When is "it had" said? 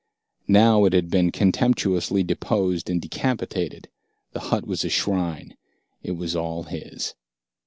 0.85-1.11